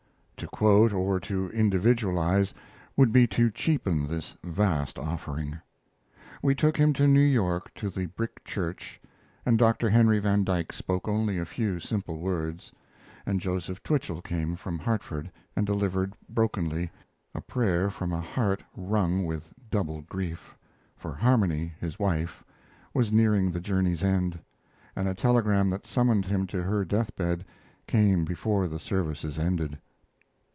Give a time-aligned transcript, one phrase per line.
[0.37, 2.51] To quote or to individualize
[2.97, 5.59] would be to cheapen this vast offering.
[6.41, 8.99] We took him to New York to the Brick Church,
[9.45, 9.87] and Dr.
[9.91, 12.71] Henry van Dyke spoke only a few simple words,
[13.23, 16.89] and Joseph Twichell came from Hartford and delivered brokenly
[17.35, 20.55] a prayer from a heart wrung with double grief,
[20.95, 22.43] for Harmony, his wife,
[22.95, 24.39] was nearing the journey's end,
[24.95, 27.45] and a telegram that summoned him to her death bed
[27.85, 29.77] came before the services ended.